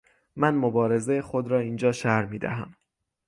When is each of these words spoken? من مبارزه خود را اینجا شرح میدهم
من 0.35 0.55
مبارزه 0.55 1.21
خود 1.21 1.47
را 1.47 1.59
اینجا 1.59 1.91
شرح 1.91 2.29
میدهم 2.29 2.75